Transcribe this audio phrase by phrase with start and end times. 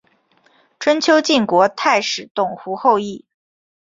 [0.79, 3.23] 春秋晋国太史董狐后裔。